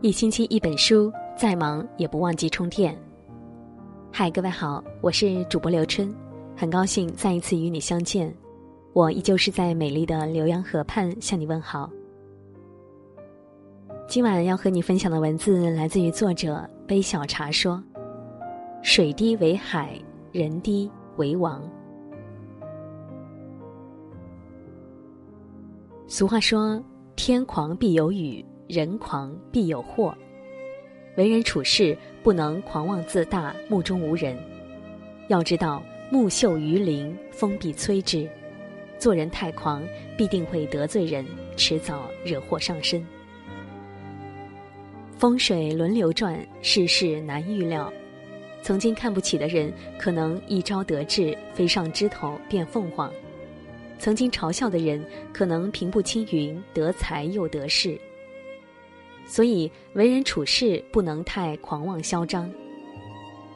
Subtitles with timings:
[0.00, 2.96] 一星期一本书，再忙也不忘记充电。
[4.12, 6.14] 嗨，各位好，我是主播刘春，
[6.56, 8.32] 很高兴再一次与你相见。
[8.92, 11.90] 我依旧是在美丽的浏阳河畔向你问好。
[14.06, 17.82] 今晚要和你分享的文字来自于作者杯小茶说
[18.82, 21.60] ：“水低为海，人低为王。”
[26.06, 26.80] 俗话说
[27.16, 30.16] ：“天狂必有雨，人狂必有祸。”
[31.16, 34.38] 为人处事不能狂妄自大、目中无人。
[35.26, 35.82] 要知道，
[36.12, 38.28] 木秀于林，风必摧之。
[38.98, 39.82] 做人太狂，
[40.16, 43.04] 必定会得罪人，迟早惹祸上身。
[45.16, 47.92] 风水轮流转，世事难预料。
[48.62, 53.12] 曾经看不起的人，可能一朝得志，飞上枝头变凤凰。
[53.98, 58.00] 曾经嘲笑的人，可能平步青云，得财又得势。
[59.28, 62.50] 所以为人处事不能太狂妄嚣张。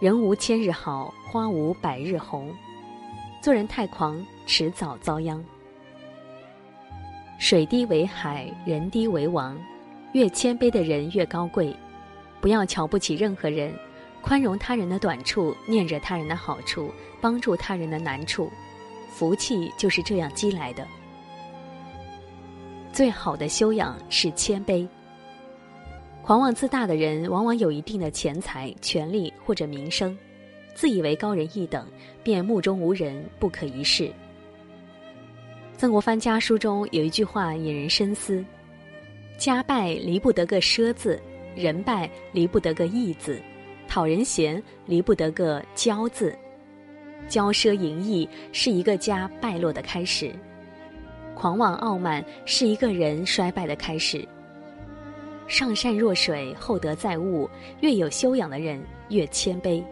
[0.00, 2.50] 人无千日好，花无百日红。
[3.42, 5.44] 做人太狂，迟早遭殃。
[7.38, 9.56] 水低为海，人低为王。
[10.14, 11.76] 越谦卑的人越高贵。
[12.40, 13.72] 不要瞧不起任何人，
[14.22, 18.50] 宽容他人的短处，念着他人的好处，帮助他人的难处。
[19.10, 20.86] 福气就是这样积来的。
[22.92, 24.88] 最好的修养是谦卑。
[26.28, 30.14] 狂妄自大的人，往往有一定的钱财、权力或者名声，
[30.74, 31.88] 自以为高人一等，
[32.22, 34.12] 便目中无人、不可一世。
[35.78, 38.44] 曾国藩家书中有一句话引人深思
[39.40, 41.18] ：“家败离不得个奢字，
[41.56, 43.40] 人败离不得个义字，
[43.88, 46.36] 讨人嫌离不得个骄字。”
[47.26, 50.30] 骄奢淫逸是一个家败落的开始，
[51.34, 54.28] 狂妄傲慢是一个人衰败的开始。
[55.48, 57.48] 上善若水，厚德载物。
[57.80, 59.82] 越有修养的人越谦卑。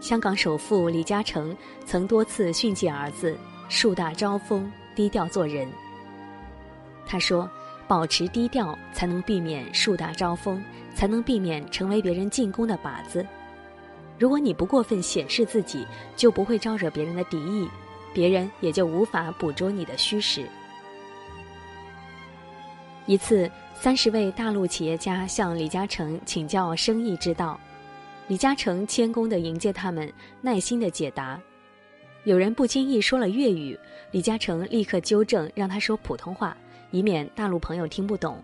[0.00, 1.56] 香港首富李嘉诚
[1.86, 5.68] 曾多次训诫儿子：树大招风，低调做人。
[7.06, 7.48] 他说
[7.86, 10.62] ：“保持低调，才能避免树大招风，
[10.92, 13.24] 才能避免成为别人进攻的靶子。”
[14.18, 15.86] 如果你不过分显示自己，
[16.16, 17.68] 就不会招惹别人的敌意，
[18.12, 20.44] 别人也就无法捕捉你的虚实。
[23.06, 27.58] 一次，三十位大陆企业家向李嘉诚请教生意之道，
[28.28, 31.40] 李嘉诚谦恭地迎接他们，耐心地解答。
[32.22, 33.76] 有人不经意说了粤语，
[34.12, 36.56] 李嘉诚立刻纠正，让他说普通话，
[36.92, 38.40] 以免大陆朋友听不懂。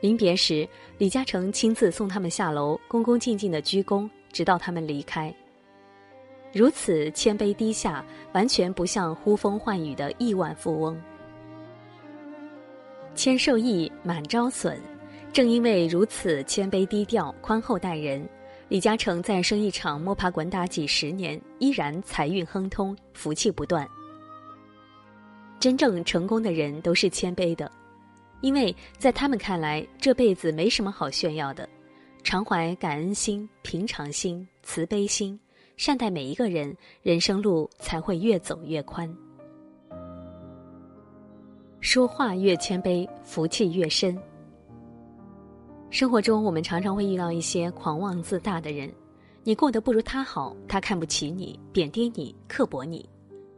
[0.00, 5.32] 临别时，李嘉诚亲自送他们下楼，恭恭敬敬的鞠躬，直到他们离开。
[6.54, 8.02] 如此谦卑低下，
[8.32, 10.98] 完全不像呼风唤雨的亿万富翁。
[13.24, 14.78] 谦受益，满招损。
[15.32, 18.28] 正因为如此谦卑低调、宽厚待人，
[18.68, 23.88] 李嘉诚在生意场摸爬滚打几十年，依然财运亨通，福气不断。
[25.58, 27.72] 真正成功的人都是谦卑的。
[28.42, 31.66] 因为在他们看来，这辈子没什么好炫耀的，
[32.22, 35.40] 常怀感恩心、平常心、慈悲心，
[35.78, 39.10] 善待每一个人，人生路才会越走越宽。
[41.84, 44.18] 说话越谦卑，福气越深。
[45.90, 48.90] 生活中，我们常常会遇到一些狂妄自大的人，
[49.42, 53.04] 你过得不如他好，他看不起你，贬低你，刻薄你；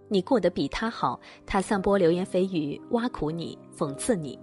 [0.09, 4.37] 你过得比他好，他散播流言蜚语，挖苦你，讽刺你。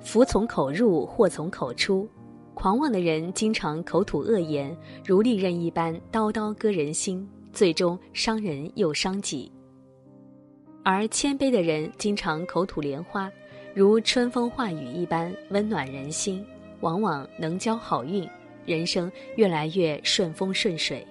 [0.00, 2.08] 福从口入，祸从口出。
[2.54, 4.74] 狂妄的人经常口吐恶言，
[5.04, 9.50] 如利刃一般，刀刀割人心，最终伤人又伤己。
[10.84, 13.30] 而谦卑的人经常口吐莲花，
[13.72, 16.44] 如春风化雨一般温暖人心，
[16.80, 18.28] 往往能交好运，
[18.66, 21.06] 人生越来越顺风顺水。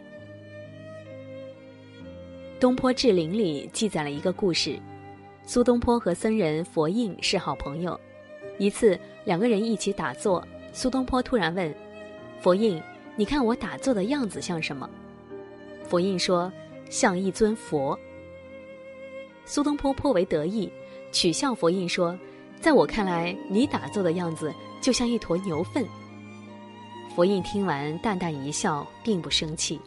[2.59, 4.78] 《东坡志林》里记载了一个故事：
[5.46, 7.97] 苏东坡和僧人佛印是好朋友。
[8.58, 11.73] 一次，两个人一起打坐，苏东坡突然问
[12.41, 12.79] ：“佛印，
[13.16, 14.88] 你看我打坐的样子像什么？”
[15.88, 16.52] 佛印说
[16.91, 17.97] ：“像一尊佛。”
[19.46, 20.72] 苏东坡颇为得意，
[21.11, 22.17] 取笑佛印说
[22.61, 25.85] ：“在我看来，你打坐的样子就像一坨牛粪。”
[27.16, 29.79] 佛印听完，淡淡一笑，并不生气。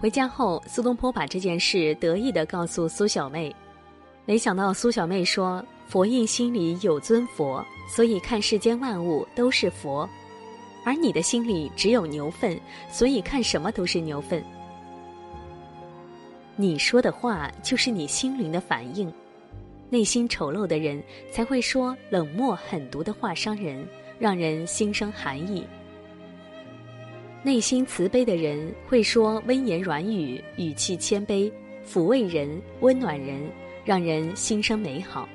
[0.00, 3.54] 回家后，苏东坡把这件事得意的告诉苏小妹，
[4.26, 5.64] 没想到苏小妹说。
[5.86, 10.08] 佛印心里有尊佛，所以看世间万物都是佛；
[10.82, 12.58] 而你的心里只有牛粪，
[12.90, 14.42] 所以看什么都是牛粪。
[16.56, 19.12] 你说的话就是你心灵的反应，
[19.90, 21.02] 内心丑陋的人
[21.32, 23.84] 才会说冷漠狠毒的话伤人，
[24.18, 25.64] 让人心生寒意；
[27.42, 31.50] 内心慈悲的人会说温言软语，语气谦卑，
[31.84, 33.50] 抚慰人，温暖人，
[33.84, 35.28] 让人心生美好。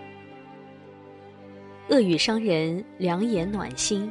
[1.90, 4.10] 恶语伤人，良言暖心。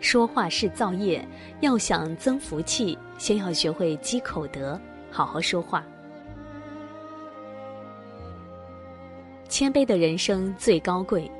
[0.00, 1.26] 说话是造业，
[1.60, 4.78] 要想增福气，先要学会积口德，
[5.10, 5.86] 好好说话。
[9.62, 11.30] 谦卑的人生最高贵。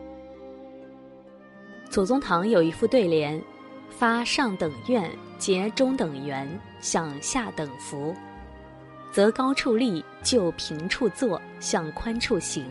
[1.90, 3.42] 左宗棠有一副对联
[3.90, 6.48] ：“发上等愿，结中等缘，
[6.80, 8.14] 享下等福，
[9.10, 12.64] 择高处立，就平处坐，向宽处行。”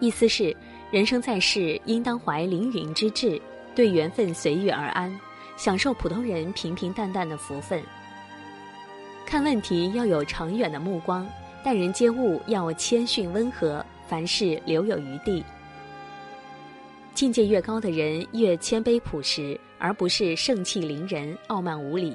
[0.00, 0.56] 意思是，
[0.90, 3.38] 人生在世，应当怀凌云之志。
[3.74, 5.14] 对缘分随遇而安，
[5.58, 7.82] 享受普通人平平淡淡的福分。
[9.26, 11.28] 看问题要有长远的目光，
[11.62, 15.42] 待人接物要谦逊温和，凡事留有余地。
[17.14, 22.14] 境界越高的人越谦卑朴实，而不是盛气凌人、傲慢无礼，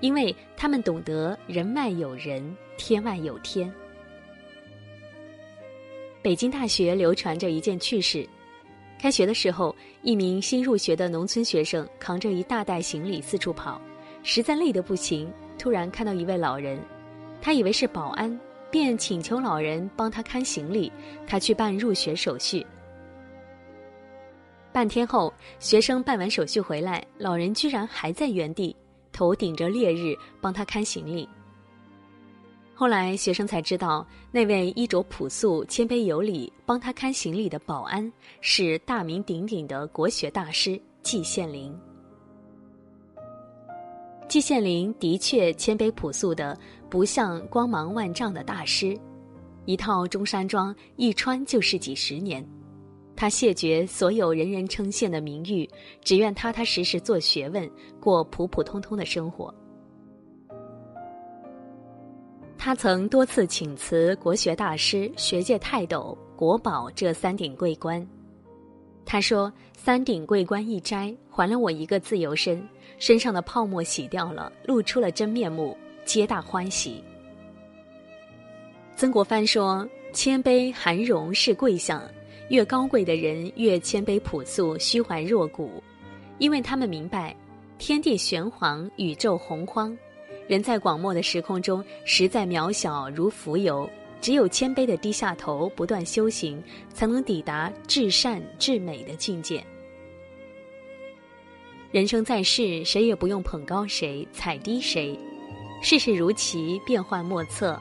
[0.00, 3.72] 因为他们懂得人外有人，天外有天。
[6.20, 8.28] 北京大学流传着一件趣事。
[8.98, 13.80] 开学的时候，一名新入学的农村学生扛着一大袋行李四处跑，
[14.22, 15.32] 实在累得不行。
[15.56, 16.78] 突然看到一位老人，
[17.40, 18.38] 他以为是保安，
[18.70, 20.90] 便请求老人帮他看行李，
[21.26, 22.64] 他去办入学手续。
[24.72, 28.74] 半天后，学生办完手续回来，老人居然还在原地，
[29.12, 31.28] 头顶着烈日帮他看行李。
[32.72, 41.76] 后来学生才知道，那位衣着朴素、谦卑有礼、帮他看行李的保安是大名鼎鼎的国学大师季羡林。
[44.30, 46.56] 季羡林的确谦卑朴素的
[46.88, 48.96] 不像光芒万丈的大师，
[49.64, 52.48] 一套中山装一穿就是几十年。
[53.16, 55.68] 他谢绝所有人人称羡的名誉，
[56.00, 57.68] 只愿踏踏实实做学问，
[57.98, 59.52] 过普普通通的生活。
[62.56, 68.06] 他曾多次请辞国学大师、学界泰斗、国宝这三顶桂冠。
[69.12, 72.64] 他说：“三顶桂冠一摘，还了我一个自由身，
[72.96, 77.02] 身上的泡沫洗掉了，露出了真面目，皆大欢喜。”
[78.94, 79.84] 曾国藩说
[80.14, 82.00] ：“谦卑含容是贵相，
[82.50, 85.82] 越高贵的人越谦卑朴素、虚怀若谷，
[86.38, 87.34] 因为他们明白，
[87.78, 89.92] 天地玄黄，宇宙洪荒。”
[90.46, 93.90] 人在广漠的时空中，实在渺小如浮游。
[94.20, 96.62] 只有谦卑的低下头，不断修行，
[96.92, 99.64] 才能抵达至善至美的境界。
[101.90, 105.18] 人生在世，谁也不用捧高谁，踩低谁。
[105.82, 107.80] 世事如棋，变幻莫测。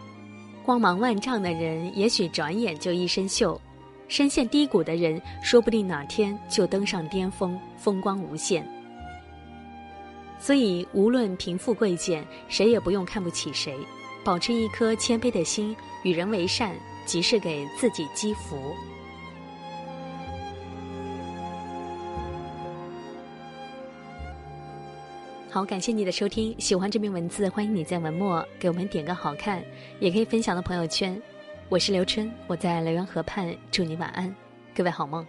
[0.64, 3.60] 光芒万丈的人，也许转眼就一身锈；
[4.08, 8.66] 深陷低谷的人，说不定哪天就登上巅峰，风光无限。
[10.40, 13.76] 所以，无论贫富贵贱，谁也不用看不起谁，
[14.30, 18.76] 保持一颗谦卑的心，与人为善，即是给自己积福。
[25.50, 29.64] 好，感谢你的收听，喜欢这篇文字，欢迎你在文末给我们点个好看，
[30.00, 31.20] 也可以分享到朋友圈。
[31.68, 34.36] 我是刘春，我在浏阳河畔，祝你晚安，
[34.76, 35.26] 各位好梦。